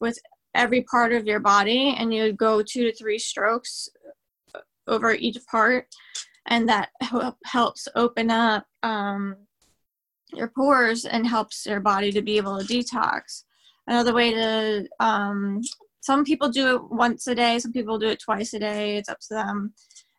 [0.00, 0.18] with
[0.54, 3.88] every part of your body and you go two to three strokes
[4.88, 5.86] over each part
[6.46, 6.90] and that
[7.44, 9.36] helps open up um,
[10.32, 13.44] your pores and helps your body to be able to detox.
[13.86, 15.60] Another way to um,
[16.00, 19.08] some people do it once a day some people do it twice a day it's
[19.08, 19.74] up to them.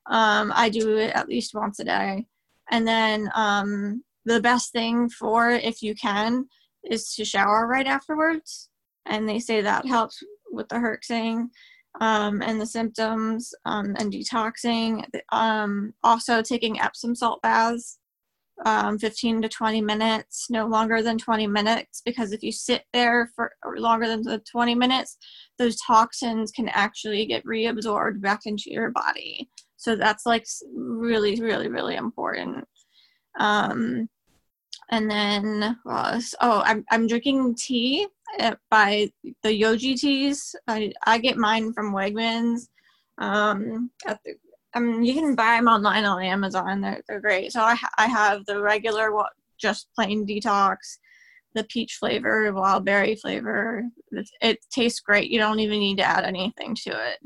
[0.08, 2.26] Um, i do it at least once a day.
[2.70, 6.46] And then um, the best thing for if you can
[6.84, 8.70] is to shower right afterwards.
[9.06, 11.48] And they say that helps with the herxing
[12.00, 15.06] um, and the symptoms um, and detoxing.
[15.32, 18.00] Um, also taking epsom salt baths
[18.66, 23.32] um, 15 to 20 minutes no longer than 20 minutes because if you sit there
[23.36, 25.18] for longer than the 20 minutes
[25.58, 29.50] those toxins can actually get reabsorbed back into your body.
[29.78, 30.46] So that's like
[30.76, 32.68] really really really important
[33.40, 34.10] um,
[34.90, 38.08] and then uh, oh, I'm I'm drinking tea
[38.70, 39.10] by
[39.44, 40.56] the Yogi teas.
[40.68, 42.68] I I get mine from Wegmans.
[43.18, 44.18] Um, the,
[44.74, 46.82] I mean, you can buy them online on Amazon.
[46.82, 47.52] They're they're great.
[47.54, 50.76] So I I have the regular what just plain detox,
[51.54, 53.84] the peach flavor, wild berry flavor.
[54.12, 55.30] It, it tastes great.
[55.30, 57.20] You don't even need to add anything to it.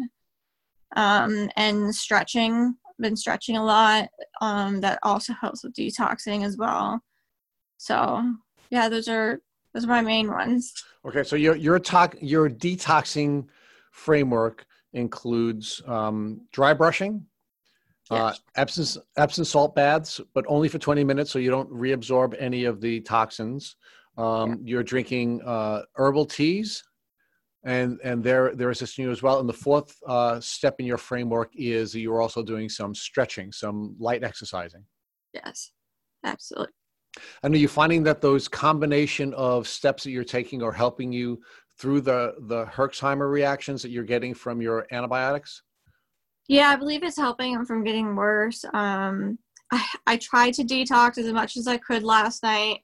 [0.95, 4.09] Um, and stretching been stretching a lot.
[4.41, 7.01] Um, that also helps with detoxing as well.
[7.77, 8.33] So
[8.69, 9.39] yeah, those are
[9.73, 10.73] those are my main ones.
[11.05, 13.45] Okay, so your your talk your detoxing
[13.91, 17.25] framework includes um, dry brushing,
[18.09, 18.39] uh, yes.
[18.55, 22.63] uh, Epsom Epsom salt baths, but only for twenty minutes, so you don't reabsorb any
[22.65, 23.75] of the toxins.
[24.17, 24.55] Um, Yeah.
[24.63, 26.83] You're drinking uh, herbal teas,
[27.65, 29.39] and and they're they're assisting you as well.
[29.39, 33.95] And the fourth uh, step in your framework is you're also doing some stretching, some
[33.99, 34.83] light exercising.
[35.33, 35.71] Yes,
[36.23, 36.73] absolutely.
[37.43, 41.41] And are you finding that those combination of steps that you're taking are helping you
[41.79, 45.63] through the the Herxheimer reactions that you're getting from your antibiotics?
[46.47, 48.63] Yeah, I believe it's helping him from getting worse.
[48.73, 49.39] Um,
[49.71, 52.81] I, I tried to detox as much as I could last night,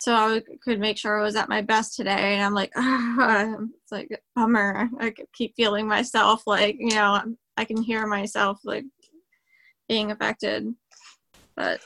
[0.00, 2.34] so I could make sure I was at my best today.
[2.34, 4.88] And I'm like, it's like bummer.
[5.00, 7.20] I keep feeling myself like you know
[7.56, 8.84] I can hear myself like
[9.88, 10.72] being affected,
[11.56, 11.80] but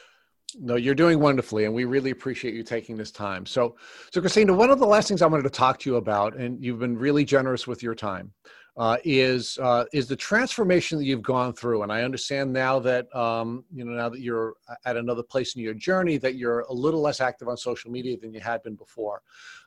[0.59, 3.47] No, you're doing wonderfully, and we really appreciate you taking this time.
[3.47, 3.77] So,
[4.13, 6.63] so Christina, one of the last things I wanted to talk to you about, and
[6.63, 8.33] you've been really generous with your time,
[8.77, 11.83] uh, is uh, is the transformation that you've gone through.
[11.83, 14.55] And I understand now that um, you know now that you're
[14.87, 18.17] at another place in your journey that you're a little less active on social media
[18.17, 19.23] than you had been before.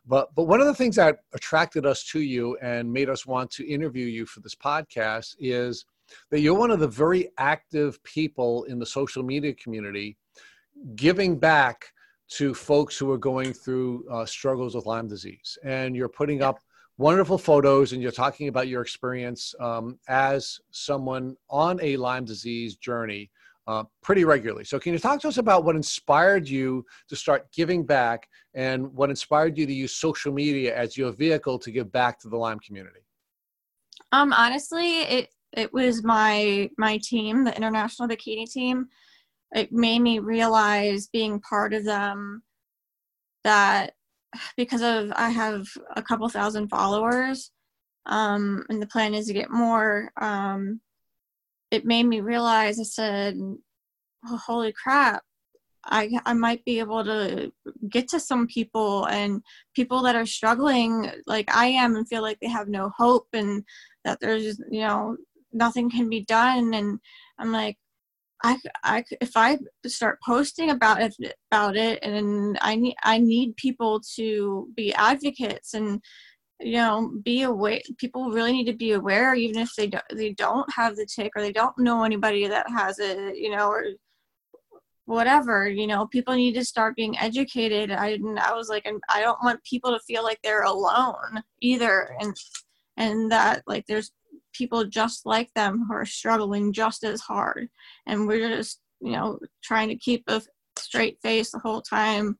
[0.08, 3.52] But but one of the things that attracted us to you and made us want
[3.52, 5.86] to interview you for this podcast is
[6.32, 10.18] that you're one of the very active people in the social media community
[10.96, 11.92] giving back
[12.28, 15.58] to folks who are going through uh, struggles with Lyme disease.
[15.64, 16.60] And you're putting up
[16.98, 22.76] wonderful photos and you're talking about your experience um, as someone on a Lyme disease
[22.76, 23.30] journey
[23.68, 24.64] uh, pretty regularly.
[24.64, 28.94] So, can you talk to us about what inspired you to start giving back and
[28.94, 32.38] what inspired you to use social media as your vehicle to give back to the
[32.38, 33.00] Lyme community?
[34.12, 38.88] Um, honestly, it it was my my team, the international bikini team.
[39.54, 42.44] It made me realize being part of them
[43.44, 43.94] that
[44.58, 47.52] because of I have a couple thousand followers,
[48.06, 50.12] um, and the plan is to get more.
[50.20, 50.82] Um,
[51.72, 53.38] it made me realize I said,
[54.28, 55.24] oh, "Holy crap!"
[55.86, 57.52] I I might be able to
[57.90, 59.42] get to some people and
[59.76, 63.64] people that are struggling like I am and feel like they have no hope and
[64.04, 65.18] that there's you know
[65.56, 67.00] nothing can be done and
[67.40, 67.78] i'm like
[68.46, 71.16] i i if i start posting about it
[71.52, 76.02] about it and i need i need people to be advocates and
[76.60, 80.32] you know be aware people really need to be aware even if they don't they
[80.34, 83.86] don't have the tick or they don't know anybody that has it you know or
[85.06, 87.92] whatever you know people need to start being educated.
[87.92, 91.44] I and i was like and i don't want people to feel like they're alone
[91.62, 92.36] either and
[92.98, 94.12] and that like there's
[94.58, 97.70] people just like them who are struggling just as hard.
[98.08, 100.42] And we're just you know trying to keep a
[100.78, 102.38] straight face the whole time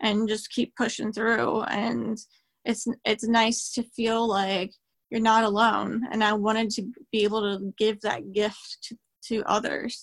[0.00, 1.62] and just keep pushing through.
[1.62, 2.18] And
[2.64, 4.72] it's it's nice to feel like
[5.10, 6.06] you're not alone.
[6.10, 10.02] And i wanted to be able to give that gift to, to others.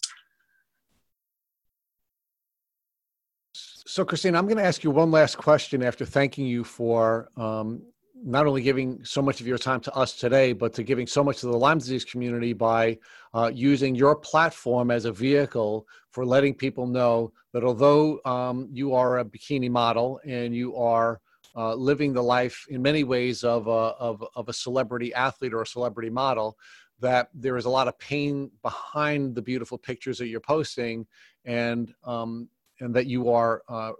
[3.88, 7.84] So, Christine, I'm going to ask you one last question after thanking you for um,
[8.24, 11.24] not only giving so much of your time to us today, but to giving so
[11.24, 12.98] much to the Lyme disease community by
[13.34, 18.94] uh, using your platform as a vehicle for letting people know that although um, you
[18.94, 21.20] are a bikini model and you are
[21.56, 25.62] uh, living the life in many ways of a, of, of a celebrity athlete or
[25.62, 26.58] a celebrity model,
[27.00, 31.06] that there is a lot of pain behind the beautiful pictures that you're posting
[31.44, 32.50] and um,
[32.80, 33.92] and that you are uh,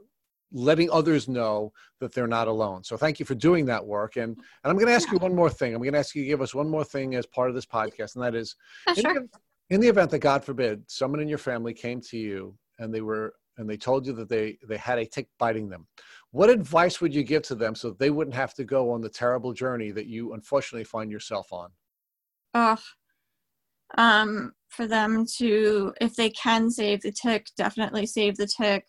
[0.56, 2.82] letting others know that they're not alone.
[2.84, 4.16] So thank you for doing that work.
[4.16, 5.76] And, and I'm going to ask you one more thing.
[5.76, 7.66] I'm going to ask you to give us one more thing as part of this
[7.66, 8.56] podcast, and that is
[8.88, 9.14] yeah, in, sure.
[9.14, 9.30] the,
[9.70, 13.02] in the event that God forbid someone in your family came to you and they
[13.02, 15.88] were and they told you that they they had a tick biting them,
[16.32, 19.10] what advice would you give to them so they wouldn't have to go on the
[19.10, 21.70] terrible journey that you unfortunately find yourself on?
[22.54, 22.80] Ugh.
[23.98, 28.88] um for them to if they can save the tick definitely save the tick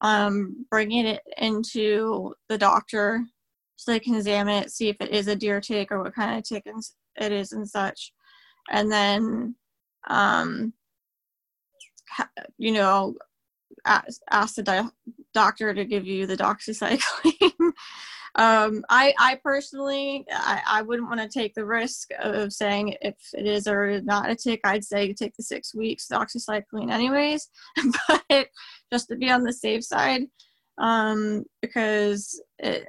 [0.00, 3.24] um bringing it into the doctor
[3.76, 6.38] so they can examine it see if it is a deer tick or what kind
[6.38, 6.64] of tick
[7.20, 8.12] it is and such.
[8.70, 9.54] And then
[10.08, 10.72] um
[12.58, 13.14] you know
[13.84, 14.90] ask, ask the di-
[15.34, 17.52] doctor to give you the doxycycline
[18.34, 23.16] um, I, I personally, I, I wouldn't want to take the risk of saying if
[23.32, 24.60] it is or not a tick.
[24.64, 27.48] I'd say take the six weeks doxycycline anyways,
[28.08, 28.48] but
[28.92, 30.22] just to be on the safe side,
[30.78, 32.86] um, because it,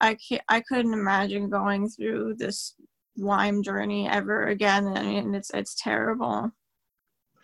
[0.00, 2.74] I, I I couldn't imagine going through this
[3.16, 4.86] Lyme journey ever again.
[4.88, 6.50] I mean, it's it's terrible.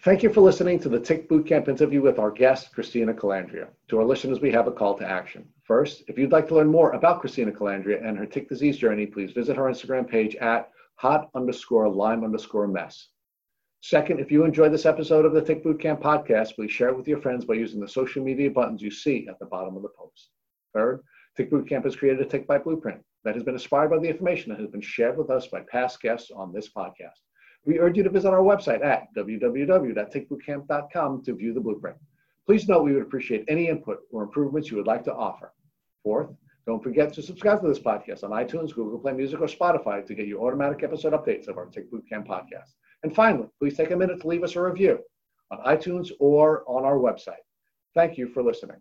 [0.03, 3.67] Thank you for listening to the Tick Bootcamp interview with our guest, Christina Calandria.
[3.89, 5.49] To our listeners, we have a call to action.
[5.69, 9.05] First, if you'd like to learn more about Christina Calandria and her tick disease journey,
[9.05, 13.09] please visit her Instagram page at hot underscore lime underscore mess.
[13.83, 17.07] Second, if you enjoyed this episode of the Tick Bootcamp podcast, please share it with
[17.07, 19.91] your friends by using the social media buttons you see at the bottom of the
[19.91, 20.31] post.
[20.73, 21.03] Third,
[21.37, 24.09] Tick Boot Camp has created a Tick Bite blueprint that has been inspired by the
[24.09, 27.21] information that has been shared with us by past guests on this podcast.
[27.67, 31.99] We urge you to visit our website at www.tickbootcamp.com to view the blueprint.
[32.47, 35.53] Please note we would appreciate any input or improvements you would like to offer.
[36.03, 36.31] Fourth,
[36.67, 40.15] don't forget to subscribe to this podcast on iTunes, Google Play Music, or Spotify to
[40.15, 42.75] get your automatic episode updates of our Tick Boot Camp podcast.
[43.03, 44.99] And finally, please take a minute to leave us a review
[45.51, 47.45] on iTunes or on our website.
[47.95, 48.77] Thank you for listening.